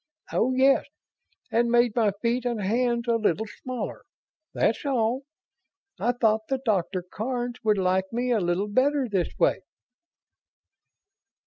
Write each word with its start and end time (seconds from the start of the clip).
Oh, 0.33 0.51
yes, 0.55 0.85
and 1.51 1.69
made 1.69 1.95
my 1.95 2.09
feet 2.23 2.43
and 2.43 2.59
hands 2.59 3.07
a 3.07 3.17
little 3.17 3.45
smaller. 3.61 4.01
That's 4.51 4.83
all. 4.83 5.25
I 5.99 6.11
thought 6.13 6.47
the 6.49 6.57
Doctor 6.57 7.03
Karns 7.03 7.59
would 7.63 7.77
like 7.77 8.05
me 8.11 8.31
a 8.31 8.39
little 8.39 8.67
better 8.67 9.07
this 9.07 9.37
way." 9.37 9.59